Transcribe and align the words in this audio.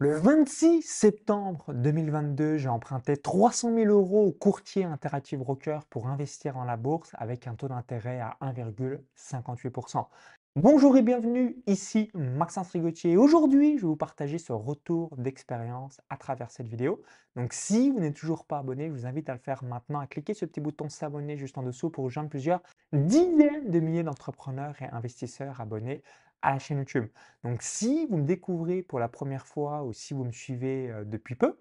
Le 0.00 0.14
26 0.14 0.82
septembre 0.82 1.74
2022, 1.74 2.56
j'ai 2.56 2.68
emprunté 2.68 3.16
300 3.16 3.74
000 3.74 3.86
euros 3.86 4.26
au 4.28 4.30
courtier 4.30 4.84
Interactive 4.84 5.40
Broker 5.40 5.86
pour 5.86 6.06
investir 6.06 6.54
dans 6.54 6.62
la 6.62 6.76
bourse 6.76 7.10
avec 7.14 7.48
un 7.48 7.56
taux 7.56 7.66
d'intérêt 7.66 8.20
à 8.20 8.36
1,58%. 8.40 10.06
Bonjour 10.54 10.96
et 10.96 11.02
bienvenue, 11.02 11.56
ici 11.66 12.12
Maxence 12.14 12.70
Rigotier. 12.70 13.16
Aujourd'hui, 13.16 13.76
je 13.76 13.82
vais 13.82 13.88
vous 13.88 13.96
partager 13.96 14.38
ce 14.38 14.52
retour 14.52 15.16
d'expérience 15.16 16.00
à 16.10 16.16
travers 16.16 16.52
cette 16.52 16.68
vidéo. 16.68 17.02
Donc 17.34 17.52
si 17.52 17.90
vous 17.90 17.98
n'êtes 17.98 18.14
toujours 18.14 18.44
pas 18.44 18.58
abonné, 18.58 18.86
je 18.86 18.92
vous 18.92 19.06
invite 19.06 19.28
à 19.28 19.32
le 19.32 19.40
faire 19.40 19.64
maintenant, 19.64 19.98
à 19.98 20.06
cliquer 20.06 20.32
sur 20.32 20.46
ce 20.46 20.50
petit 20.50 20.60
bouton 20.60 20.88
s'abonner 20.88 21.36
juste 21.36 21.58
en 21.58 21.62
dessous 21.64 21.90
pour 21.90 22.04
rejoindre 22.04 22.28
plusieurs 22.28 22.62
dizaines 22.92 23.68
de 23.68 23.80
milliers 23.80 24.04
d'entrepreneurs 24.04 24.80
et 24.80 24.86
investisseurs 24.86 25.60
abonnés 25.60 26.02
à 26.42 26.52
la 26.52 26.58
chaîne 26.58 26.78
YouTube. 26.78 27.06
Donc 27.44 27.62
si 27.62 28.06
vous 28.06 28.18
me 28.18 28.24
découvrez 28.24 28.82
pour 28.82 28.98
la 28.98 29.08
première 29.08 29.46
fois 29.46 29.84
ou 29.84 29.92
si 29.92 30.14
vous 30.14 30.24
me 30.24 30.32
suivez 30.32 30.92
depuis 31.06 31.34
peu, 31.34 31.58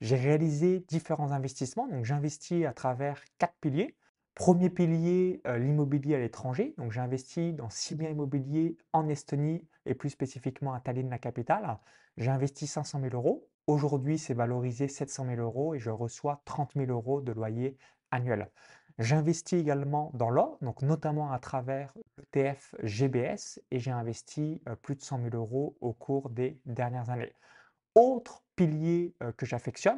j'ai 0.00 0.16
réalisé 0.16 0.80
différents 0.88 1.32
investissements. 1.32 1.88
Donc 1.88 2.04
j'investis 2.04 2.64
à 2.66 2.72
travers 2.72 3.22
quatre 3.38 3.56
piliers. 3.60 3.96
Premier 4.34 4.70
pilier, 4.70 5.42
l'immobilier 5.44 6.14
à 6.14 6.18
l'étranger. 6.18 6.74
Donc 6.78 6.92
j'ai 6.92 7.00
investi 7.00 7.52
dans 7.52 7.70
six 7.70 7.96
biens 7.96 8.10
immobiliers 8.10 8.76
en 8.92 9.08
Estonie 9.08 9.66
et 9.84 9.94
plus 9.94 10.10
spécifiquement 10.10 10.74
à 10.74 10.80
Tallinn, 10.80 11.10
la 11.10 11.18
capitale. 11.18 11.78
J'ai 12.16 12.30
investi 12.30 12.66
500 12.66 13.00
000 13.00 13.14
euros. 13.14 13.48
Aujourd'hui, 13.66 14.16
c'est 14.18 14.34
valorisé 14.34 14.88
700 14.88 15.26
000 15.26 15.40
euros 15.40 15.74
et 15.74 15.78
je 15.78 15.90
reçois 15.90 16.40
30 16.44 16.74
000 16.76 16.90
euros 16.90 17.20
de 17.20 17.32
loyer 17.32 17.76
annuel. 18.10 18.48
J'investis 18.98 19.60
également 19.60 20.10
dans 20.14 20.28
l'or, 20.28 20.58
donc 20.60 20.82
notamment 20.82 21.30
à 21.30 21.38
travers 21.38 21.94
l'ETF 22.34 22.74
GBS, 22.82 23.60
et 23.70 23.78
j'ai 23.78 23.92
investi 23.92 24.60
plus 24.82 24.96
de 24.96 25.02
100 25.02 25.22
000 25.30 25.36
euros 25.36 25.76
au 25.80 25.92
cours 25.92 26.30
des 26.30 26.60
dernières 26.66 27.08
années. 27.10 27.32
Autre 27.94 28.42
pilier 28.56 29.14
que 29.36 29.46
j'affectionne, 29.46 29.96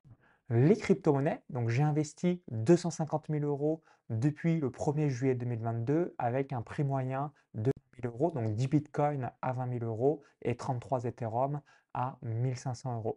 les 0.51 0.77
crypto-monnaies. 0.77 1.43
Donc 1.49 1.71
j'ai 1.71 1.83
investi 1.83 2.43
250 2.51 3.29
000 3.31 3.45
euros 3.45 3.83
depuis 4.11 4.61
le 4.61 4.69
1er 4.69 5.09
juillet 5.09 5.35
2022 5.35 6.15
avec 6.19 6.53
un 6.53 6.61
prix 6.61 6.85
moyen 6.85 7.33
de 7.55 7.73
000 8.03 8.13
euros, 8.13 8.31
donc 8.33 8.55
10 8.55 8.69
bitcoins 8.69 9.31
à 9.41 9.53
20 9.53 9.79
000 9.79 9.85
euros 9.85 10.23
et 10.43 10.57
33 10.57 11.05
Ethereum 11.05 11.61
à 11.95 12.19
1500 12.23 12.97
euros. 12.97 13.17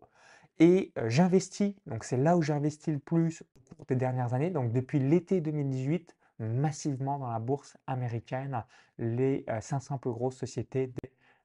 Et 0.60 0.94
j'investis, 1.08 1.74
donc 1.88 2.04
c'est 2.04 2.18
là 2.18 2.38
où 2.38 2.42
j'investis 2.42 2.94
le 2.94 3.00
plus 3.00 3.44
au 3.72 3.76
cours 3.76 3.86
des 3.88 3.96
dernières 3.96 4.34
années, 4.34 4.52
donc 4.52 4.72
depuis 4.72 5.00
l'été 5.00 5.42
2018, 5.42 6.16
massivement 6.40 7.20
dans 7.20 7.32
la 7.32 7.40
bourse 7.40 7.78
américaine, 7.88 8.64
les 8.98 9.46
500 9.62 9.98
plus 9.98 10.12
grosses 10.12 10.38
sociétés 10.38 10.94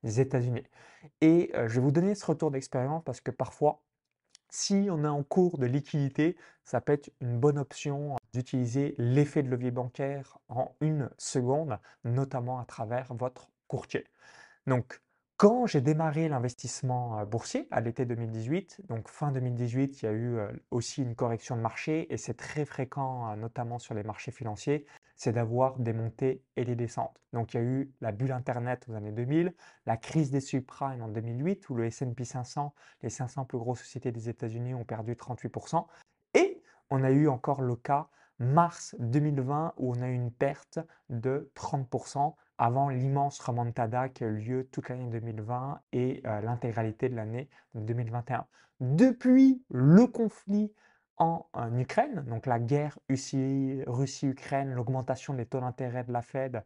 des 0.02 0.20
États-Unis. 0.20 0.64
Et 1.20 1.50
je 1.54 1.74
vais 1.74 1.80
vous 1.80 1.90
donner 1.90 2.14
ce 2.14 2.26
retour 2.26 2.50
d'expérience 2.50 3.02
parce 3.04 3.20
que 3.20 3.30
parfois, 3.30 3.82
si 4.50 4.88
on 4.90 5.04
est 5.04 5.08
en 5.08 5.22
cours 5.22 5.58
de 5.58 5.66
liquidité, 5.66 6.36
ça 6.64 6.80
peut 6.80 6.92
être 6.92 7.10
une 7.20 7.38
bonne 7.38 7.58
option 7.58 8.16
d'utiliser 8.32 8.94
l'effet 8.98 9.42
de 9.42 9.48
levier 9.48 9.70
bancaire 9.70 10.38
en 10.48 10.74
une 10.80 11.10
seconde, 11.18 11.78
notamment 12.04 12.58
à 12.58 12.64
travers 12.64 13.12
votre 13.14 13.50
courtier. 13.68 14.04
Donc, 14.66 15.00
quand 15.38 15.66
j'ai 15.66 15.80
démarré 15.80 16.28
l'investissement 16.28 17.24
boursier 17.24 17.68
à 17.70 17.80
l'été 17.80 18.04
2018, 18.04 18.80
donc 18.88 19.08
fin 19.08 19.30
2018, 19.30 20.02
il 20.02 20.04
y 20.04 20.08
a 20.08 20.12
eu 20.12 20.36
aussi 20.72 21.00
une 21.00 21.14
correction 21.14 21.56
de 21.56 21.60
marché 21.60 22.12
et 22.12 22.16
c'est 22.16 22.34
très 22.34 22.64
fréquent, 22.64 23.36
notamment 23.36 23.78
sur 23.78 23.94
les 23.94 24.02
marchés 24.02 24.32
financiers, 24.32 24.84
c'est 25.14 25.32
d'avoir 25.32 25.78
des 25.78 25.92
montées 25.92 26.42
et 26.56 26.64
des 26.64 26.74
descentes. 26.74 27.22
Donc 27.32 27.54
il 27.54 27.56
y 27.58 27.60
a 27.60 27.62
eu 27.62 27.92
la 28.00 28.10
bulle 28.10 28.32
Internet 28.32 28.84
aux 28.88 28.94
années 28.94 29.12
2000, 29.12 29.54
la 29.86 29.96
crise 29.96 30.32
des 30.32 30.40
subprimes 30.40 31.02
en 31.02 31.08
2008 31.08 31.70
où 31.70 31.76
le 31.76 31.86
S&P 31.86 32.24
500, 32.24 32.74
les 33.02 33.10
500 33.10 33.44
plus 33.44 33.58
grosses 33.58 33.82
sociétés 33.82 34.10
des 34.10 34.28
États-Unis 34.28 34.74
ont 34.74 34.84
perdu 34.84 35.12
38%. 35.12 35.86
Et 36.34 36.60
on 36.90 37.04
a 37.04 37.12
eu 37.12 37.28
encore 37.28 37.62
le 37.62 37.76
cas 37.76 38.08
mars 38.40 38.96
2020 38.98 39.74
où 39.76 39.92
on 39.92 40.02
a 40.02 40.08
eu 40.08 40.14
une 40.14 40.32
perte 40.32 40.80
de 41.10 41.48
30% 41.54 42.34
avant 42.58 42.88
l'immense 42.88 43.38
remontada 43.38 44.08
qui 44.08 44.24
a 44.24 44.26
eu 44.26 44.38
lieu 44.38 44.68
toute 44.70 44.88
l'année 44.88 45.08
2020 45.10 45.80
et 45.92 46.20
l'intégralité 46.24 47.08
de 47.08 47.14
l'année 47.14 47.48
2021. 47.74 48.46
Depuis 48.80 49.62
le 49.70 50.06
conflit 50.06 50.72
en, 51.16 51.46
Ukraine, 51.76 52.24
donc 52.28 52.46
la 52.46 52.58
guerre 52.58 52.98
Russie-Ukraine, 53.08 54.74
l'augmentation 54.74 55.34
des 55.34 55.46
taux 55.46 55.60
d'intérêt 55.60 56.04
de 56.04 56.12
la 56.12 56.22
Fed, 56.22 56.62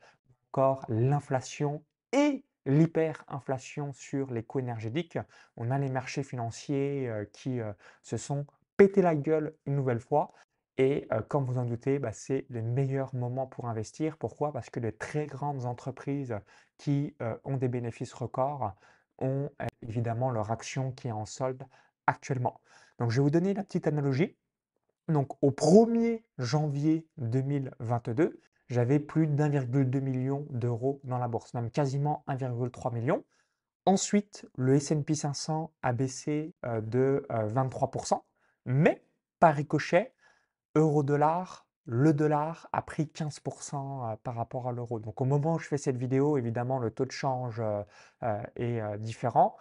encore 0.50 0.84
l'inflation 0.88 1.82
et 2.12 2.44
l'hyperinflation 2.66 3.92
sur 3.92 4.30
les 4.30 4.42
coûts 4.42 4.60
énergétiques, 4.60 5.18
on 5.56 5.70
a 5.70 5.78
les 5.78 5.90
marchés 5.90 6.22
financiers 6.22 7.10
qui 7.32 7.60
se 8.02 8.16
sont 8.16 8.46
pété 8.76 9.02
la 9.02 9.14
gueule 9.14 9.54
une 9.66 9.76
nouvelle 9.76 10.00
fois. 10.00 10.32
Et 10.78 11.06
comme 11.28 11.44
vous 11.44 11.58
en 11.58 11.64
doutez, 11.64 11.98
bah, 11.98 12.12
c'est 12.12 12.46
le 12.48 12.62
meilleur 12.62 13.14
moment 13.14 13.46
pour 13.46 13.68
investir. 13.68 14.16
Pourquoi? 14.16 14.52
Parce 14.52 14.70
que 14.70 14.80
les 14.80 14.92
très 14.92 15.26
grandes 15.26 15.66
entreprises 15.66 16.38
qui 16.78 17.14
ont 17.44 17.56
des 17.56 17.68
bénéfices 17.68 18.14
records 18.14 18.72
ont 19.18 19.50
évidemment 19.82 20.30
leur 20.30 20.50
action 20.50 20.90
qui 20.92 21.08
est 21.08 21.12
en 21.12 21.26
solde 21.26 21.62
actuellement. 22.06 22.60
Donc 22.98 23.10
je 23.10 23.20
vais 23.20 23.24
vous 23.24 23.30
donner 23.30 23.54
la 23.54 23.64
petite 23.64 23.86
analogie. 23.86 24.36
Donc 25.08 25.36
au 25.42 25.50
1er 25.50 26.22
janvier 26.38 27.06
2022, 27.18 28.40
j'avais 28.68 28.98
plus 28.98 29.26
d'1,2 29.26 30.00
million 30.00 30.46
d'euros 30.50 31.00
dans 31.04 31.18
la 31.18 31.28
bourse, 31.28 31.52
même 31.52 31.70
quasiment 31.70 32.24
1,3 32.28 32.94
million. 32.94 33.24
Ensuite, 33.84 34.46
le 34.56 34.76
S&P 34.76 35.14
500 35.14 35.72
a 35.82 35.92
baissé 35.92 36.54
de 36.64 37.26
23%, 37.28 38.22
mais 38.64 39.04
par 39.38 39.54
ricochet, 39.54 40.14
euro-dollar, 40.74 41.66
le 41.84 42.12
dollar 42.12 42.68
a 42.72 42.82
pris 42.82 43.04
15% 43.06 44.16
par 44.18 44.34
rapport 44.34 44.68
à 44.68 44.72
l'euro. 44.72 45.00
Donc 45.00 45.20
au 45.20 45.24
moment 45.24 45.54
où 45.54 45.58
je 45.58 45.66
fais 45.66 45.78
cette 45.78 45.96
vidéo, 45.96 46.38
évidemment, 46.38 46.78
le 46.78 46.90
taux 46.90 47.04
de 47.04 47.10
change 47.10 47.62
est 48.56 48.98
différent. 48.98 49.56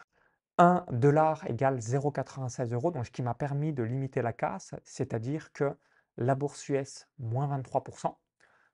1 0.58 0.86
dollar 0.92 1.44
égale 1.50 1.80
0,96 1.80 2.74
euros, 2.74 2.92
donc 2.92 3.08
ce 3.08 3.12
qui 3.12 3.24
m'a 3.24 3.34
permis 3.34 3.74
de 3.74 3.82
limiter 3.82 4.22
la 4.22 4.34
casse, 4.34 4.76
c'est-à-dire 4.84 5.52
que 5.54 5.76
la 6.18 6.36
bourse 6.36 6.70
US, 6.70 7.08
moins 7.18 7.48
23%, 7.58 8.16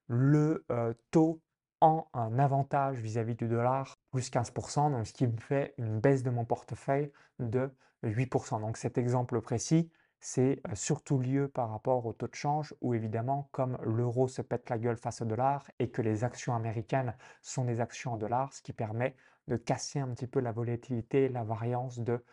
le 0.07 0.65
taux 1.11 1.41
en 1.79 2.07
avantage 2.39 2.97
vis-à-vis 2.99 3.33
-vis 3.33 3.37
du 3.37 3.47
dollar, 3.47 3.95
plus 4.11 4.29
15%, 4.29 4.91
donc 4.91 5.07
ce 5.07 5.13
qui 5.13 5.27
me 5.27 5.37
fait 5.37 5.75
une 5.77 5.99
baisse 5.99 6.23
de 6.23 6.31
mon 6.31 6.43
portefeuille 6.43 7.11
de 7.39 7.71
8%. 8.03 8.59
Donc 8.59 8.75
cet 8.77 8.97
exemple 8.97 9.39
précis, 9.41 9.89
c'est 10.19 10.61
surtout 10.73 11.19
lieu 11.19 11.47
par 11.47 11.69
rapport 11.69 12.05
au 12.05 12.13
taux 12.13 12.27
de 12.27 12.35
change 12.35 12.73
où 12.81 12.93
évidemment 12.93 13.49
comme 13.51 13.77
l'euro 13.83 14.27
se 14.27 14.41
pète 14.41 14.69
la 14.69 14.77
gueule 14.77 14.97
face 14.97 15.21
au 15.21 15.25
dollar 15.25 15.69
et 15.79 15.89
que 15.89 16.01
les 16.01 16.23
actions 16.23 16.55
américaines 16.55 17.15
sont 17.41 17.65
des 17.65 17.79
actions 17.81 18.13
en 18.13 18.17
dollars, 18.17 18.53
ce 18.53 18.61
qui 18.61 18.73
permet 18.73 19.15
de 19.47 19.55
casser 19.55 19.99
un 19.99 20.09
petit 20.09 20.27
peu 20.27 20.39
la 20.39 20.51
volatilité, 20.51 21.29
la 21.29 21.43
variance 21.43 21.99
de 21.99 22.23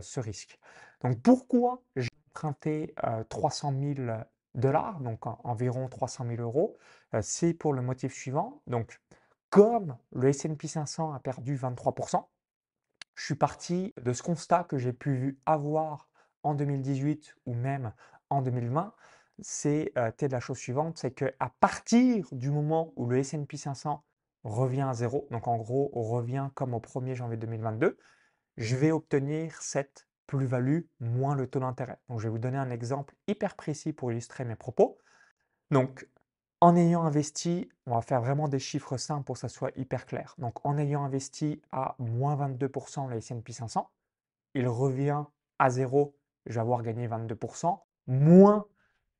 ce 0.00 0.20
risque. 0.20 0.58
Donc 1.02 1.20
pourquoi 1.22 1.82
j'ai 1.94 2.08
emprunté 2.30 2.94
300 3.28 3.74
000 3.96 4.18
dollars, 4.54 5.00
donc 5.00 5.26
environ 5.44 5.88
300 5.88 6.26
000 6.26 6.42
euros 6.42 6.76
C'est 7.20 7.52
pour 7.52 7.74
le 7.74 7.82
motif 7.82 8.14
suivant. 8.14 8.62
Donc 8.66 8.98
comme 9.50 9.96
le 10.12 10.28
S&P 10.28 10.66
500 10.66 11.12
a 11.12 11.20
perdu 11.20 11.56
23%, 11.56 12.24
je 13.14 13.24
suis 13.24 13.34
parti 13.34 13.94
de 14.02 14.12
ce 14.12 14.22
constat 14.22 14.64
que 14.64 14.78
j'ai 14.78 14.92
pu 14.92 15.38
avoir 15.46 16.08
en 16.46 16.54
2018 16.54 17.36
ou 17.46 17.54
même 17.54 17.92
en 18.30 18.40
2020, 18.40 18.94
c'est 19.40 19.92
euh, 19.98 20.10
la 20.20 20.40
chose 20.40 20.58
suivante, 20.58 20.96
c'est 20.98 21.10
qu'à 21.10 21.52
partir 21.60 22.28
du 22.32 22.50
moment 22.50 22.92
où 22.96 23.06
le 23.06 23.18
S&P 23.18 23.56
500 23.56 24.04
revient 24.44 24.82
à 24.82 24.94
zéro, 24.94 25.26
donc 25.30 25.48
en 25.48 25.56
gros 25.56 25.90
revient 25.92 26.48
comme 26.54 26.72
au 26.72 26.78
1er 26.78 27.14
janvier 27.14 27.36
2022, 27.36 27.98
je 28.56 28.76
vais 28.76 28.92
obtenir 28.92 29.60
cette 29.60 30.06
plus-value 30.26 30.82
moins 31.00 31.34
le 31.34 31.48
taux 31.48 31.60
d'intérêt. 31.60 31.98
Donc 32.08 32.20
je 32.20 32.24
vais 32.24 32.30
vous 32.30 32.38
donner 32.38 32.58
un 32.58 32.70
exemple 32.70 33.14
hyper 33.26 33.56
précis 33.56 33.92
pour 33.92 34.12
illustrer 34.12 34.44
mes 34.44 34.56
propos. 34.56 34.98
Donc 35.70 36.08
en 36.60 36.76
ayant 36.76 37.02
investi, 37.02 37.68
on 37.86 37.94
va 37.94 38.02
faire 38.02 38.20
vraiment 38.20 38.48
des 38.48 38.58
chiffres 38.58 38.96
simples 38.96 39.24
pour 39.24 39.34
que 39.34 39.40
ça 39.40 39.48
soit 39.48 39.76
hyper 39.76 40.06
clair. 40.06 40.34
Donc 40.38 40.64
en 40.64 40.78
ayant 40.78 41.04
investi 41.04 41.60
à 41.72 41.96
moins 41.98 42.36
22% 42.36 43.08
le 43.08 43.16
S&P 43.16 43.52
500, 43.52 43.90
il 44.54 44.68
revient 44.68 45.24
à 45.58 45.70
zéro 45.70 46.15
je 46.46 46.54
vais 46.54 46.60
avoir 46.60 46.82
gagné 46.82 47.08
22%, 47.08 47.78
moins 48.06 48.66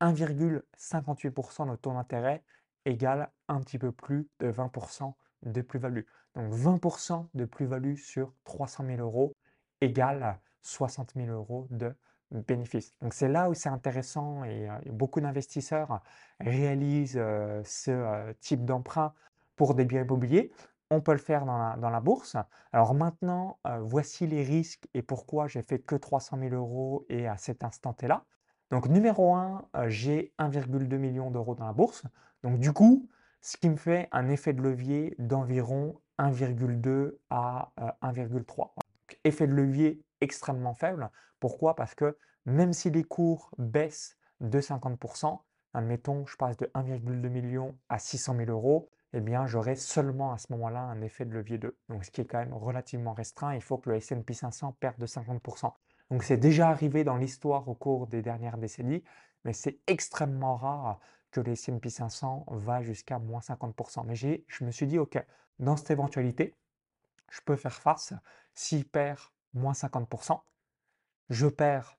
1,58% 0.00 1.70
de 1.70 1.76
taux 1.76 1.92
d'intérêt 1.92 2.42
égale 2.84 3.30
un 3.48 3.60
petit 3.60 3.78
peu 3.78 3.92
plus 3.92 4.28
de 4.40 4.50
20% 4.50 5.14
de 5.42 5.60
plus-value. 5.60 6.02
Donc 6.34 6.52
20% 6.52 7.28
de 7.34 7.44
plus-value 7.44 7.96
sur 7.96 8.32
300 8.44 8.84
000 8.86 9.00
euros 9.00 9.34
égale 9.80 10.38
60 10.62 11.12
000 11.16 11.28
euros 11.28 11.66
de 11.70 11.94
bénéfices. 12.30 12.94
Donc 13.00 13.14
c'est 13.14 13.28
là 13.28 13.48
où 13.48 13.54
c'est 13.54 13.68
intéressant 13.68 14.44
et 14.44 14.68
euh, 14.68 14.78
beaucoup 14.90 15.20
d'investisseurs 15.20 16.02
réalisent 16.40 17.18
euh, 17.18 17.62
ce 17.64 17.90
euh, 17.90 18.32
type 18.40 18.64
d'emprunt 18.64 19.14
pour 19.54 19.74
des 19.74 19.84
biens 19.84 20.02
immobiliers 20.02 20.52
on 20.90 21.00
peut 21.00 21.12
le 21.12 21.18
faire 21.18 21.44
dans 21.44 21.90
la, 21.90 22.00
bourse. 22.00 22.36
Alors 22.72 22.94
maintenant, 22.94 23.58
euh, 23.66 23.78
voici 23.80 24.26
les 24.26 24.42
risques 24.42 24.86
et 24.94 25.02
pourquoi 25.02 25.48
j'ai 25.48 25.62
fait 25.62 25.78
que 25.78 25.96
300 25.96 26.38
000 26.38 26.54
euros 26.54 27.04
et 27.08 27.26
à 27.26 27.36
cet 27.36 27.64
instant 27.64 27.92
T-là. 27.92 28.24
Donc 28.70 28.88
numéro 28.88 29.34
1, 29.34 29.68
euh, 29.76 29.88
j'ai 29.88 30.32
1,2 30.38 30.96
million 30.98 31.30
d'euros 31.30 31.54
dans 31.54 31.66
la 31.66 31.72
bourse. 31.72 32.04
Donc 32.42 32.58
du 32.58 32.72
coup, 32.72 33.08
ce 33.40 33.56
qui 33.56 33.68
me 33.68 33.76
fait 33.76 34.08
un 34.12 34.28
effet 34.28 34.52
de 34.52 34.62
levier 34.62 35.14
d'environ 35.18 36.00
1,2 36.18 37.18
à 37.30 37.72
1,3. 38.02 38.70
Euh, 38.78 39.14
effet 39.24 39.46
de 39.46 39.52
levier 39.52 40.02
extrêmement 40.20 40.74
faible. 40.74 41.10
Pourquoi? 41.40 41.76
Parce 41.76 41.94
que 41.94 42.16
même 42.44 42.72
si 42.72 42.90
les 42.90 43.04
cours 43.04 43.50
baissent 43.58 44.16
de 44.40 44.60
50%, 44.60 45.40
admettons, 45.74 46.26
je 46.26 46.36
passe 46.36 46.56
de 46.56 46.66
1,2 46.74 47.28
million 47.28 47.76
à 47.88 47.98
600 47.98 48.36
000 48.36 48.50
euros, 48.50 48.88
eh 49.12 49.20
bien, 49.20 49.46
j'aurai 49.46 49.76
seulement 49.76 50.32
à 50.32 50.38
ce 50.38 50.52
moment-là 50.52 50.80
un 50.80 51.00
effet 51.00 51.24
de 51.24 51.32
levier 51.32 51.58
2. 51.58 51.76
Donc, 51.88 52.04
ce 52.04 52.10
qui 52.10 52.20
est 52.20 52.26
quand 52.26 52.38
même 52.38 52.54
relativement 52.54 53.14
restreint. 53.14 53.54
Il 53.54 53.62
faut 53.62 53.78
que 53.78 53.90
le 53.90 53.96
S&P 53.96 54.34
500 54.34 54.76
perde 54.80 54.98
de 54.98 55.06
50%. 55.06 55.72
Donc, 56.10 56.22
c'est 56.22 56.36
déjà 56.36 56.68
arrivé 56.68 57.04
dans 57.04 57.16
l'histoire 57.16 57.68
au 57.68 57.74
cours 57.74 58.06
des 58.06 58.22
dernières 58.22 58.58
décennies, 58.58 59.02
mais 59.44 59.52
c'est 59.52 59.78
extrêmement 59.86 60.56
rare 60.56 61.00
que 61.30 61.40
le 61.40 61.52
S&P 61.52 61.88
500 61.88 62.46
va 62.48 62.82
jusqu'à 62.82 63.18
moins 63.18 63.40
50%. 63.40 64.04
Mais 64.06 64.14
je 64.14 64.64
me 64.64 64.70
suis 64.70 64.86
dit, 64.86 64.98
OK, 64.98 65.18
dans 65.58 65.76
cette 65.76 65.90
éventualité, 65.90 66.54
je 67.30 67.40
peux 67.44 67.56
faire 67.56 67.80
face. 67.80 68.12
S'il 68.54 68.86
perd 68.86 69.18
moins 69.54 69.72
50%, 69.72 70.40
je 71.30 71.46
perds, 71.46 71.98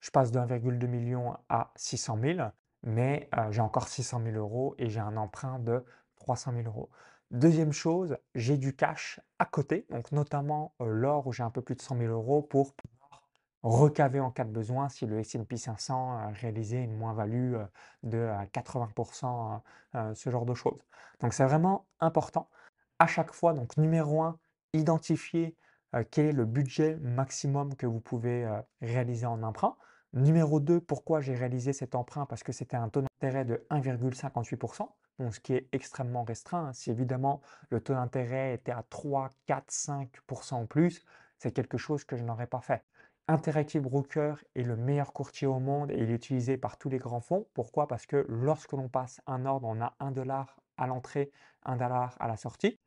je 0.00 0.10
passe 0.10 0.30
de 0.30 0.38
1,2 0.38 0.86
million 0.86 1.36
à 1.48 1.72
600 1.76 2.18
000, 2.20 2.48
mais 2.82 3.28
euh, 3.36 3.50
j'ai 3.50 3.60
encore 3.60 3.88
600 3.88 4.22
000 4.24 4.36
euros 4.36 4.74
et 4.78 4.90
j'ai 4.90 5.00
un 5.00 5.16
emprunt 5.16 5.58
de 5.58 5.84
300 6.24 6.52
000 6.52 6.64
euros. 6.64 6.88
Deuxième 7.30 7.72
chose, 7.72 8.16
j'ai 8.34 8.56
du 8.56 8.74
cash 8.74 9.20
à 9.38 9.44
côté, 9.44 9.86
donc 9.90 10.10
notamment 10.10 10.74
euh, 10.80 10.86
l'or 10.86 11.26
où 11.26 11.32
j'ai 11.32 11.42
un 11.42 11.50
peu 11.50 11.60
plus 11.60 11.74
de 11.74 11.82
100 11.82 11.98
000 11.98 12.12
euros 12.12 12.40
pour 12.40 12.74
pouvoir 12.74 13.28
recaver 13.62 14.20
en 14.20 14.30
cas 14.30 14.44
de 14.44 14.50
besoin 14.50 14.88
si 14.88 15.04
le 15.04 15.18
S&P 15.18 15.56
500 15.58 16.32
réalisait 16.32 16.82
une 16.82 16.96
moins-value 16.96 17.56
euh, 17.56 17.64
de 18.04 18.30
80%, 18.54 19.60
ce 20.14 20.30
genre 20.30 20.46
de 20.46 20.54
choses. 20.54 20.80
Donc 21.20 21.34
c'est 21.34 21.44
vraiment 21.44 21.86
important 22.00 22.48
à 22.98 23.06
chaque 23.06 23.32
fois. 23.32 23.52
Donc 23.52 23.76
numéro 23.76 24.22
1, 24.22 24.38
identifier 24.72 25.56
quel 26.10 26.26
est 26.26 26.32
le 26.32 26.46
budget 26.46 26.96
maximum 27.02 27.74
que 27.76 27.86
vous 27.86 28.00
pouvez 28.00 28.48
réaliser 28.80 29.26
en 29.26 29.42
emprunt. 29.42 29.76
Numéro 30.14 30.60
2, 30.60 30.80
pourquoi 30.80 31.20
j'ai 31.20 31.34
réalisé 31.34 31.72
cet 31.72 31.94
emprunt? 31.94 32.26
Parce 32.26 32.42
que 32.42 32.52
c'était 32.52 32.76
un 32.76 32.88
taux 32.88 33.02
d'intérêt 33.02 33.44
de 33.44 33.66
1,58%, 33.70 34.88
ce 35.30 35.40
qui 35.40 35.54
est 35.54 35.68
extrêmement 35.72 36.24
restreint. 36.24 36.72
Si 36.72 36.90
évidemment 36.90 37.40
le 37.70 37.80
taux 37.80 37.94
d'intérêt 37.94 38.54
était 38.54 38.72
à 38.72 38.84
3, 38.88 39.30
4, 39.46 39.70
5% 39.70 40.54
en 40.54 40.66
plus, 40.66 41.04
c'est 41.38 41.52
quelque 41.52 41.78
chose 41.78 42.04
que 42.04 42.16
je 42.16 42.22
n'aurais 42.22 42.46
pas 42.46 42.60
fait. 42.60 42.84
Interactive 43.26 43.82
Broker 43.82 44.44
est 44.54 44.62
le 44.62 44.76
meilleur 44.76 45.12
courtier 45.14 45.46
au 45.46 45.58
monde 45.58 45.90
et 45.90 45.98
il 45.98 46.10
est 46.10 46.14
utilisé 46.14 46.58
par 46.58 46.76
tous 46.76 46.90
les 46.90 46.98
grands 46.98 47.20
fonds. 47.20 47.46
Pourquoi? 47.54 47.88
Parce 47.88 48.06
que 48.06 48.26
lorsque 48.28 48.72
l'on 48.72 48.88
passe 48.88 49.20
un 49.26 49.46
ordre, 49.46 49.66
on 49.66 49.80
a 49.80 49.94
1 49.98 50.10
dollar 50.10 50.60
à 50.76 50.86
l'entrée, 50.86 51.30
1 51.64 51.76
dollar 51.76 52.16
à 52.20 52.28
la 52.28 52.36
sortie. 52.36 52.78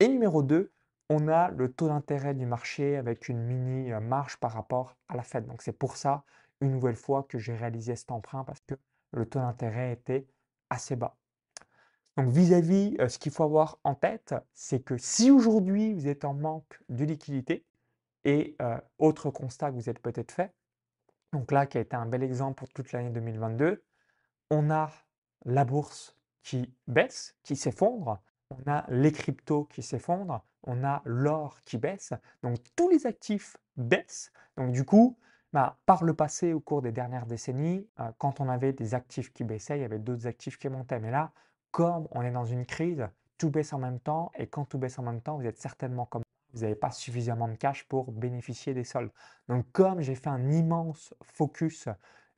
Et 0.00 0.08
numéro 0.08 0.42
2, 0.42 0.72
on 1.10 1.28
a 1.28 1.50
le 1.50 1.72
taux 1.72 1.88
d'intérêt 1.88 2.34
du 2.34 2.46
marché 2.46 2.96
avec 2.96 3.28
une 3.28 3.40
mini 3.40 3.92
euh, 3.92 4.00
marge 4.00 4.36
par 4.38 4.52
rapport 4.52 4.96
à 5.08 5.16
la 5.16 5.22
Fed. 5.22 5.46
Donc 5.46 5.62
c'est 5.62 5.72
pour 5.72 5.96
ça, 5.96 6.24
une 6.60 6.72
nouvelle 6.72 6.96
fois, 6.96 7.24
que 7.28 7.38
j'ai 7.38 7.54
réalisé 7.54 7.94
cet 7.94 8.10
emprunt 8.10 8.42
parce 8.44 8.60
que 8.62 8.74
le 9.12 9.26
taux 9.26 9.38
d'intérêt 9.38 9.92
était 9.92 10.26
assez 10.70 10.96
bas. 10.96 11.16
Donc 12.16 12.28
vis-à-vis, 12.28 12.96
euh, 13.00 13.08
ce 13.08 13.18
qu'il 13.18 13.32
faut 13.32 13.44
avoir 13.44 13.78
en 13.84 13.94
tête, 13.94 14.34
c'est 14.52 14.80
que 14.80 14.96
si 14.96 15.30
aujourd'hui 15.30 15.92
vous 15.94 16.06
êtes 16.06 16.24
en 16.24 16.34
manque 16.34 16.80
de 16.88 17.04
liquidité, 17.04 17.64
et 18.24 18.56
euh, 18.62 18.78
autre 18.98 19.30
constat 19.30 19.70
que 19.70 19.76
vous 19.76 19.90
êtes 19.90 19.98
peut-être 19.98 20.32
fait, 20.32 20.54
donc 21.32 21.52
là 21.52 21.66
qui 21.66 21.78
a 21.78 21.80
été 21.80 21.94
un 21.96 22.06
bel 22.06 22.22
exemple 22.22 22.54
pour 22.54 22.70
toute 22.70 22.92
l'année 22.92 23.10
2022, 23.10 23.82
on 24.50 24.70
a 24.70 24.90
la 25.44 25.64
bourse 25.64 26.16
qui 26.42 26.72
baisse, 26.86 27.36
qui 27.42 27.56
s'effondre, 27.56 28.22
on 28.50 28.70
a 28.70 28.86
les 28.88 29.12
cryptos 29.12 29.64
qui 29.64 29.82
s'effondrent, 29.82 30.44
on 30.62 30.84
a 30.84 31.02
l'or 31.04 31.60
qui 31.64 31.76
baisse, 31.76 32.14
donc 32.42 32.58
tous 32.76 32.88
les 32.88 33.06
actifs 33.06 33.56
baissent. 33.76 34.32
Donc 34.56 34.72
du 34.72 34.84
coup, 34.84 35.18
bah, 35.52 35.78
par 35.86 36.04
le 36.04 36.14
passé, 36.14 36.52
au 36.52 36.60
cours 36.60 36.82
des 36.82 36.92
dernières 36.92 37.26
décennies, 37.26 37.86
euh, 38.00 38.10
quand 38.18 38.40
on 38.40 38.48
avait 38.48 38.72
des 38.72 38.94
actifs 38.94 39.32
qui 39.32 39.44
baissaient, 39.44 39.78
il 39.78 39.82
y 39.82 39.84
avait 39.84 39.98
d'autres 39.98 40.26
actifs 40.26 40.58
qui 40.58 40.68
montaient. 40.68 40.98
Mais 40.98 41.10
là, 41.10 41.32
comme 41.74 42.06
on 42.12 42.22
est 42.22 42.30
dans 42.30 42.44
une 42.44 42.66
crise, 42.66 43.04
tout 43.36 43.50
baisse 43.50 43.72
en 43.72 43.80
même 43.80 43.98
temps, 43.98 44.30
et 44.38 44.46
quand 44.46 44.64
tout 44.64 44.78
baisse 44.78 44.96
en 45.00 45.02
même 45.02 45.20
temps, 45.20 45.38
vous 45.38 45.44
êtes 45.44 45.58
certainement 45.58 46.06
comme 46.06 46.22
vous 46.52 46.60
n'avez 46.60 46.76
pas 46.76 46.92
suffisamment 46.92 47.48
de 47.48 47.56
cash 47.56 47.82
pour 47.88 48.12
bénéficier 48.12 48.74
des 48.74 48.84
soldes. 48.84 49.10
Donc 49.48 49.66
comme 49.72 50.00
j'ai 50.00 50.14
fait 50.14 50.28
un 50.28 50.52
immense 50.52 51.14
focus 51.20 51.88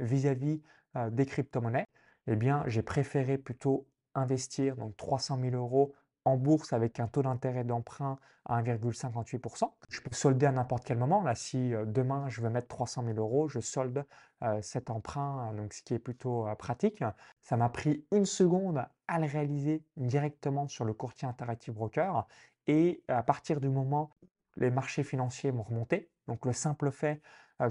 vis-à-vis 0.00 0.62
euh, 0.97 1.11
des 1.11 1.27
crypto-monnaies, 1.27 1.87
eh 2.29 2.35
bien 2.35 2.65
j'ai 2.67 2.81
préféré 2.81 3.37
plutôt 3.37 3.87
investir 4.15 4.75
donc 4.75 4.97
300 4.97 5.38
000 5.38 5.55
euros 5.55 5.93
en 6.26 6.37
bourse 6.37 6.73
avec 6.73 6.99
un 6.99 7.06
taux 7.06 7.23
d'intérêt 7.23 7.62
d'emprunt 7.62 8.19
à 8.46 8.61
1,58%. 8.61 9.70
Je 9.88 10.00
peux 10.00 10.12
solder 10.12 10.46
à 10.46 10.52
n'importe 10.52 10.84
quel 10.84 10.99
moment. 10.99 11.23
Là, 11.23 11.37
si 11.37 11.73
euh, 11.73 11.84
demain 11.87 12.28
je 12.28 12.40
veux 12.40 12.50
mettre 12.50 12.67
300 12.67 13.05
000 13.05 13.17
euros, 13.19 13.49
je 13.49 13.61
solde 13.61 14.05
euh, 14.43 14.61
cet 14.61 14.90
emprunt, 14.90 15.52
donc 15.55 15.73
ce 15.73 15.82
qui 15.82 15.94
est 15.94 16.00
plutôt 16.00 16.49
euh, 16.49 16.55
pratique. 16.56 17.05
Ça 17.43 17.56
m'a 17.56 17.69
pris 17.69 18.05
une 18.11 18.26
seconde 18.26 18.84
à 19.06 19.20
le 19.20 19.26
réaliser 19.26 19.84
directement 19.96 20.67
sur 20.67 20.84
le 20.84 20.93
courtier 20.93 21.28
Interactive 21.28 21.75
Broker. 21.75 22.26
Et 22.67 23.05
à 23.06 23.23
partir 23.23 23.61
du 23.61 23.69
moment 23.69 24.11
où 24.20 24.61
les 24.61 24.70
marchés 24.70 25.05
financiers 25.05 25.52
vont 25.52 25.62
remonter, 25.62 26.11
donc 26.26 26.44
le 26.44 26.52
simple 26.52 26.90
fait 26.90 27.23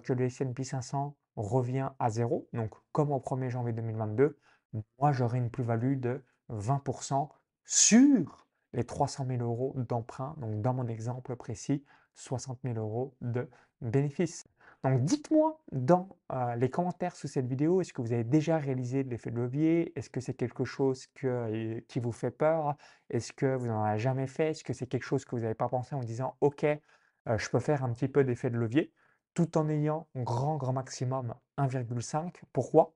que 0.03 0.13
le 0.13 0.25
S&P 0.25 0.63
500 0.63 1.13
revient 1.35 1.89
à 1.99 2.09
zéro, 2.09 2.47
donc 2.53 2.73
comme 2.93 3.11
au 3.11 3.19
1er 3.19 3.49
janvier 3.49 3.73
2022, 3.73 4.39
moi 4.97 5.11
j'aurai 5.11 5.39
une 5.39 5.49
plus-value 5.49 5.99
de 5.99 6.23
20% 6.49 7.27
sur 7.65 8.44
les 8.75 8.83
300 8.83 9.25
000 9.27 9.41
euros 9.41 9.73
d'emprunt. 9.75 10.35
Donc 10.37 10.61
dans 10.61 10.73
mon 10.73 10.87
exemple 10.87 11.35
précis, 11.35 11.83
60 12.13 12.59
000 12.63 12.77
euros 12.77 13.15
de 13.21 13.49
bénéfices. 13.81 14.45
Donc 14.83 15.03
dites-moi 15.03 15.59
dans 15.71 16.09
euh, 16.31 16.55
les 16.55 16.69
commentaires 16.69 17.15
sous 17.15 17.27
cette 17.27 17.47
vidéo, 17.47 17.81
est-ce 17.81 17.93
que 17.93 18.01
vous 18.01 18.13
avez 18.13 18.23
déjà 18.23 18.57
réalisé 18.57 19.03
l'effet 19.03 19.31
de 19.31 19.37
levier? 19.37 19.97
Est-ce 19.97 20.09
que 20.09 20.19
c'est 20.19 20.33
quelque 20.33 20.63
chose 20.63 21.07
euh, 21.23 21.79
qui 21.87 21.99
vous 21.99 22.11
fait 22.11 22.31
peur? 22.31 22.75
Est-ce 23.09 23.33
que 23.33 23.55
vous 23.55 23.67
n'en 23.67 23.83
avez 23.83 23.97
jamais 23.97 24.27
fait? 24.27 24.51
Est-ce 24.51 24.63
que 24.63 24.73
c'est 24.73 24.85
quelque 24.85 25.03
chose 25.03 25.25
que 25.25 25.35
vous 25.35 25.41
n'avez 25.41 25.55
pas 25.55 25.69
pensé 25.69 25.95
en 25.95 26.01
disant 26.01 26.35
ok, 26.41 26.65
euh, 26.65 26.77
je 27.37 27.49
peux 27.49 27.59
faire 27.59 27.83
un 27.83 27.93
petit 27.93 28.07
peu 28.07 28.23
d'effet 28.23 28.49
de 28.49 28.57
levier 28.57 28.93
tout 29.33 29.57
en 29.57 29.67
ayant 29.69 30.07
grand 30.15 30.57
grand 30.57 30.73
maximum 30.73 31.33
1,5 31.57 32.41
Pourquoi? 32.53 32.93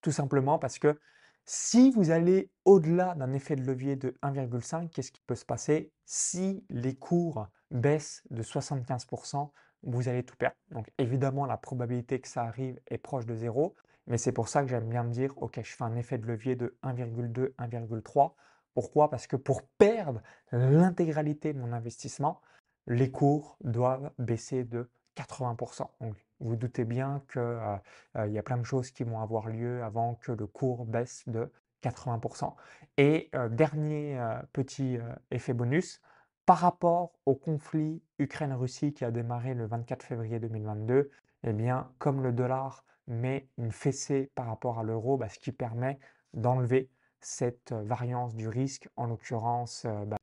Tout 0.00 0.12
simplement 0.12 0.58
parce 0.58 0.78
que 0.78 0.98
si 1.44 1.90
vous 1.90 2.10
allez 2.10 2.50
au-delà 2.64 3.14
d'un 3.14 3.32
effet 3.32 3.56
de 3.56 3.62
levier 3.62 3.96
de 3.96 4.16
1,5, 4.22 4.88
qu'est-ce 4.90 5.12
qui 5.12 5.20
peut 5.26 5.34
se 5.34 5.44
passer? 5.44 5.92
Si 6.04 6.64
les 6.70 6.94
cours 6.94 7.48
baissent 7.70 8.22
de 8.30 8.42
75%, 8.42 9.50
vous 9.82 10.08
allez 10.08 10.22
tout 10.22 10.36
perdre. 10.36 10.56
Donc 10.70 10.88
évidemment, 10.98 11.46
la 11.46 11.56
probabilité 11.56 12.20
que 12.20 12.28
ça 12.28 12.44
arrive 12.44 12.80
est 12.86 12.98
proche 12.98 13.26
de 13.26 13.34
zéro, 13.34 13.74
mais 14.06 14.18
c'est 14.18 14.32
pour 14.32 14.48
ça 14.48 14.62
que 14.62 14.68
j'aime 14.68 14.88
bien 14.88 15.04
me 15.04 15.12
dire, 15.12 15.32
ok, 15.36 15.60
je 15.62 15.74
fais 15.74 15.84
un 15.84 15.96
effet 15.96 16.18
de 16.18 16.26
levier 16.26 16.56
de 16.56 16.76
1,2, 16.82 17.54
1,3. 17.58 18.34
Pourquoi? 18.74 19.10
Parce 19.10 19.26
que 19.26 19.36
pour 19.36 19.62
perdre 19.78 20.22
l'intégralité 20.50 21.52
de 21.52 21.58
mon 21.58 21.72
investissement, 21.72 22.40
les 22.86 23.10
cours 23.10 23.56
doivent 23.62 24.10
baisser 24.18 24.64
de 24.64 24.90
80%. 25.16 25.88
Donc, 26.00 26.16
vous 26.42 26.56
doutez 26.56 26.84
bien 26.84 27.22
qu'il 27.32 27.40
euh, 27.40 27.76
euh, 28.16 28.26
y 28.26 28.38
a 28.38 28.42
plein 28.42 28.58
de 28.58 28.64
choses 28.64 28.90
qui 28.90 29.04
vont 29.04 29.20
avoir 29.20 29.48
lieu 29.48 29.82
avant 29.82 30.14
que 30.16 30.32
le 30.32 30.46
cours 30.46 30.84
baisse 30.84 31.22
de 31.28 31.50
80%. 31.82 32.54
Et 32.98 33.30
euh, 33.34 33.48
dernier 33.48 34.20
petit 34.52 34.98
effet 35.30 35.54
bonus, 35.54 36.00
par 36.44 36.58
rapport 36.58 37.12
au 37.24 37.34
conflit 37.34 38.02
Ukraine-Russie 38.18 38.92
qui 38.92 39.04
a 39.04 39.10
démarré 39.10 39.54
le 39.54 39.66
24 39.66 40.02
février 40.02 40.40
2022, 40.40 41.10
eh 41.44 41.52
bien, 41.52 41.90
comme 41.98 42.22
le 42.22 42.32
dollar 42.32 42.84
met 43.06 43.48
une 43.58 43.72
fessée 43.72 44.30
par 44.34 44.46
rapport 44.46 44.78
à 44.78 44.82
l'euro, 44.82 45.16
bah, 45.16 45.28
ce 45.28 45.38
qui 45.38 45.52
permet 45.52 45.98
d'enlever 46.34 46.90
cette 47.20 47.72
variance 47.72 48.34
du 48.34 48.48
risque, 48.48 48.88
en 48.96 49.06
l'occurrence, 49.06 49.86
bah, 50.06 50.18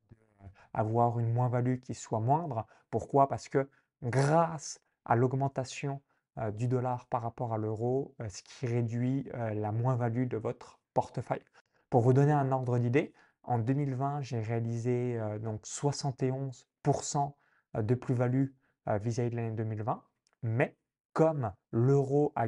avoir 0.74 1.20
une 1.20 1.32
moins-value 1.34 1.80
qui 1.80 1.94
soit 1.94 2.20
moindre. 2.20 2.66
Pourquoi? 2.90 3.30
Parce 3.30 3.48
que 3.48 3.70
grâce 4.04 4.82
à 5.06 5.16
l'augmentation 5.16 6.02
du 6.52 6.68
dollar 6.68 7.06
par 7.08 7.22
rapport 7.22 7.54
à 7.54 7.58
l'euro, 7.58 8.16
euh, 8.22 8.30
ce 8.30 8.42
qui 8.44 8.68
réduit 8.68 9.30
euh, 9.34 9.54
la 9.54 9.72
moins-value 9.72 10.28
de 10.28 10.38
votre 10.38 10.80
portefeuille. 10.94 11.44
Pour 11.90 12.02
vous 12.02 12.14
donner 12.14 12.32
un 12.32 12.52
ordre 12.52 12.78
d'idée, 12.78 13.14
en 13.44 13.60
2020, 13.60 14.22
j'ai 14.22 14.40
réalisé 14.40 15.20
donc 15.42 15.64
71% 15.64 17.34
de 17.80 17.96
plus-value 17.96 18.48
vis-à-vis 18.86 19.32
de 19.32 19.36
l'année 19.36 19.56
2020, 19.56 20.04
mais 20.44 20.76
comme 21.14 21.52
l'euro 21.72 22.32
a 22.36 22.46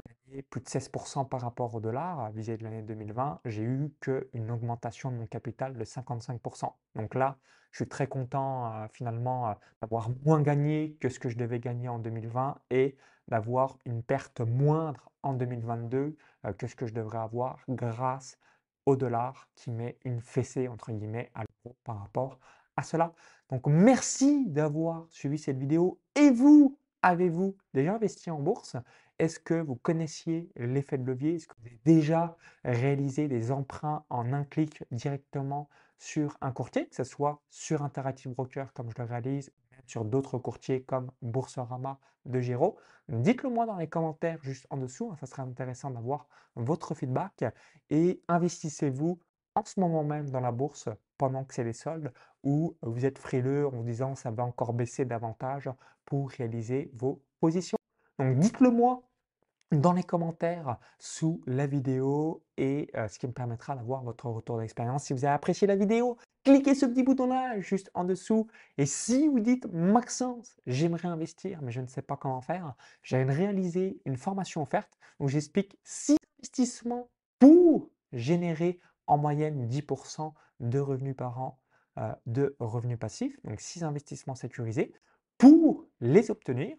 plus 0.49 0.61
de 0.61 0.65
16% 0.65 1.27
par 1.27 1.41
rapport 1.41 1.75
au 1.75 1.79
dollar 1.79 2.19
à 2.19 2.31
visée 2.31 2.57
de 2.57 2.63
l'année 2.63 2.81
2020, 2.81 3.41
j'ai 3.45 3.63
eu 3.63 3.93
qu'une 3.99 4.51
augmentation 4.51 5.11
de 5.11 5.17
mon 5.17 5.27
capital 5.27 5.77
de 5.77 5.83
55%. 5.83 6.71
Donc 6.95 7.15
là, 7.15 7.37
je 7.71 7.77
suis 7.77 7.87
très 7.87 8.07
content 8.07 8.73
euh, 8.73 8.87
finalement 8.91 9.49
euh, 9.49 9.53
d'avoir 9.81 10.09
moins 10.25 10.41
gagné 10.41 10.97
que 10.99 11.09
ce 11.09 11.19
que 11.19 11.29
je 11.29 11.37
devais 11.37 11.59
gagner 11.59 11.89
en 11.89 11.99
2020 11.99 12.59
et 12.69 12.97
d'avoir 13.27 13.77
une 13.85 14.03
perte 14.03 14.41
moindre 14.41 15.09
en 15.23 15.33
2022 15.33 16.17
euh, 16.45 16.53
que 16.53 16.67
ce 16.67 16.75
que 16.75 16.85
je 16.85 16.93
devrais 16.93 17.19
avoir 17.19 17.59
grâce 17.69 18.37
au 18.85 18.95
dollar 18.95 19.47
qui 19.55 19.71
met 19.71 19.97
une 20.03 20.21
fessée 20.21 20.67
entre 20.67 20.91
guillemets 20.91 21.31
à 21.33 21.43
l'euro 21.43 21.77
par 21.83 21.99
rapport 21.99 22.39
à 22.75 22.83
cela. 22.83 23.13
Donc 23.49 23.67
merci 23.67 24.45
d'avoir 24.47 25.05
suivi 25.09 25.37
cette 25.37 25.57
vidéo 25.57 25.99
et 26.15 26.31
vous 26.31 26.77
Avez-vous 27.03 27.57
déjà 27.73 27.95
investi 27.95 28.29
en 28.29 28.39
bourse? 28.39 28.75
Est-ce 29.21 29.39
que 29.39 29.53
vous 29.53 29.75
connaissiez 29.75 30.49
l'effet 30.55 30.97
de 30.97 31.05
levier? 31.05 31.35
Est-ce 31.35 31.47
que 31.47 31.53
vous 31.59 31.67
avez 31.67 31.79
déjà 31.85 32.35
réalisé 32.65 33.27
des 33.27 33.51
emprunts 33.51 34.03
en 34.09 34.33
un 34.33 34.43
clic 34.43 34.83
directement 34.89 35.69
sur 35.99 36.35
un 36.41 36.51
courtier, 36.51 36.87
que 36.87 36.95
ce 36.95 37.03
soit 37.03 37.39
sur 37.47 37.83
Interactive 37.83 38.31
Broker 38.31 38.73
comme 38.73 38.89
je 38.89 38.95
le 38.97 39.07
réalise, 39.07 39.51
sur 39.85 40.05
d'autres 40.05 40.39
courtiers 40.39 40.81
comme 40.81 41.11
Boursorama 41.21 41.99
de 42.25 42.39
Giro? 42.39 42.79
Dites-le 43.09 43.51
moi 43.51 43.67
dans 43.67 43.77
les 43.77 43.85
commentaires 43.85 44.39
juste 44.41 44.65
en 44.71 44.77
dessous, 44.77 45.11
hein, 45.11 45.15
ça 45.19 45.27
serait 45.27 45.43
intéressant 45.43 45.91
d'avoir 45.91 46.27
votre 46.55 46.95
feedback 46.95 47.45
et 47.91 48.23
investissez-vous 48.27 49.19
en 49.53 49.63
ce 49.63 49.79
moment 49.79 50.03
même 50.03 50.31
dans 50.31 50.39
la 50.39 50.51
bourse 50.51 50.89
pendant 51.19 51.43
que 51.43 51.53
c'est 51.53 51.63
les 51.63 51.73
soldes 51.73 52.11
ou 52.41 52.75
vous 52.81 53.05
êtes 53.05 53.19
frileux 53.19 53.67
en 53.67 53.69
vous 53.69 53.83
disant 53.83 54.15
ça 54.15 54.31
va 54.31 54.43
encore 54.43 54.73
baisser 54.73 55.05
davantage 55.05 55.69
pour 56.05 56.31
réaliser 56.31 56.89
vos 56.95 57.21
positions? 57.39 57.77
Donc 58.17 58.39
dites-le 58.39 58.71
moi 58.71 59.03
dans 59.71 59.93
les 59.93 60.03
commentaires 60.03 60.77
sous 60.99 61.41
la 61.45 61.65
vidéo 61.67 62.43
et 62.57 62.91
ce 63.07 63.17
qui 63.17 63.27
me 63.27 63.31
permettra 63.31 63.75
d'avoir 63.75 64.03
votre 64.03 64.27
retour 64.29 64.57
d'expérience. 64.57 65.05
Si 65.05 65.13
vous 65.13 65.25
avez 65.25 65.33
apprécié 65.33 65.65
la 65.67 65.75
vidéo, 65.75 66.17
cliquez 66.43 66.75
ce 66.75 66.85
petit 66.85 67.03
bouton-là 67.03 67.59
juste 67.59 67.89
en 67.93 68.03
dessous. 68.03 68.47
Et 68.77 68.85
si 68.85 69.27
vous 69.27 69.39
dites 69.39 69.65
Maxence, 69.71 70.57
j'aimerais 70.67 71.07
investir 71.07 71.61
mais 71.61 71.71
je 71.71 71.81
ne 71.81 71.87
sais 71.87 72.01
pas 72.01 72.17
comment 72.17 72.41
faire, 72.41 72.75
j'ai 73.01 73.23
réalisé 73.23 74.01
une 74.05 74.17
formation 74.17 74.61
offerte 74.61 74.99
où 75.19 75.27
j'explique 75.27 75.77
6 75.83 76.17
investissements 76.39 77.09
pour 77.39 77.89
générer 78.11 78.79
en 79.07 79.17
moyenne 79.17 79.67
10% 79.67 80.33
de 80.59 80.79
revenus 80.79 81.15
par 81.15 81.39
an 81.39 81.57
de 82.25 82.55
revenus 82.59 82.99
passifs, 82.99 83.37
donc 83.43 83.59
6 83.59 83.83
investissements 83.83 84.35
sécurisés. 84.35 84.93
Pour 85.37 85.85
les 86.01 86.29
obtenir, 86.29 86.77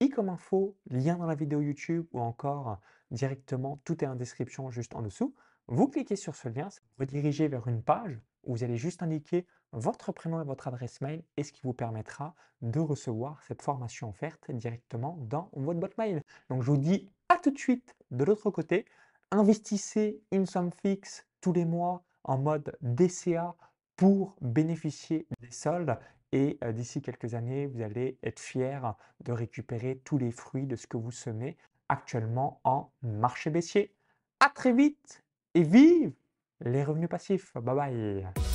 et 0.00 0.08
comme 0.08 0.30
info, 0.30 0.76
lien 0.88 1.16
dans 1.16 1.26
la 1.26 1.34
vidéo 1.34 1.60
YouTube 1.60 2.06
ou 2.12 2.20
encore 2.20 2.80
directement, 3.10 3.80
tout 3.84 4.02
est 4.02 4.06
en 4.06 4.16
description 4.16 4.70
juste 4.70 4.94
en 4.94 5.02
dessous. 5.02 5.34
Vous 5.68 5.88
cliquez 5.88 6.16
sur 6.16 6.34
ce 6.34 6.48
lien, 6.48 6.68
vous 6.68 7.00
redirigez 7.00 7.48
vers 7.48 7.68
une 7.68 7.82
page 7.82 8.18
où 8.44 8.54
vous 8.54 8.64
allez 8.64 8.76
juste 8.76 9.02
indiquer 9.02 9.46
votre 9.72 10.10
prénom 10.12 10.40
et 10.40 10.44
votre 10.44 10.68
adresse 10.68 11.00
mail 11.00 11.22
et 11.36 11.44
ce 11.44 11.52
qui 11.52 11.60
vous 11.62 11.74
permettra 11.74 12.34
de 12.62 12.80
recevoir 12.80 13.42
cette 13.42 13.62
formation 13.62 14.08
offerte 14.08 14.50
directement 14.50 15.18
dans 15.20 15.50
votre 15.52 15.78
boîte 15.78 15.98
mail. 15.98 16.22
Donc 16.48 16.62
je 16.62 16.70
vous 16.70 16.78
dis 16.78 17.08
à 17.28 17.36
tout 17.36 17.50
de 17.50 17.58
suite 17.58 17.94
de 18.10 18.24
l'autre 18.24 18.50
côté, 18.50 18.86
investissez 19.30 20.22
une 20.32 20.46
somme 20.46 20.72
fixe 20.72 21.26
tous 21.40 21.52
les 21.52 21.64
mois 21.64 22.02
en 22.24 22.38
mode 22.38 22.76
DCA 22.80 23.54
pour 23.96 24.34
bénéficier 24.40 25.26
des 25.40 25.50
soldes 25.50 25.96
et 26.32 26.58
d'ici 26.72 27.02
quelques 27.02 27.34
années, 27.34 27.66
vous 27.66 27.82
allez 27.82 28.18
être 28.22 28.40
fier 28.40 28.94
de 29.24 29.32
récupérer 29.32 30.00
tous 30.04 30.18
les 30.18 30.30
fruits 30.30 30.66
de 30.66 30.76
ce 30.76 30.86
que 30.86 30.96
vous 30.96 31.10
semez 31.10 31.56
actuellement 31.88 32.60
en 32.64 32.90
marché 33.02 33.50
baissier. 33.50 33.92
À 34.38 34.48
très 34.48 34.72
vite 34.72 35.24
et 35.54 35.62
vive 35.62 36.12
les 36.60 36.84
revenus 36.84 37.08
passifs. 37.08 37.52
Bye 37.54 37.74
bye. 37.74 38.49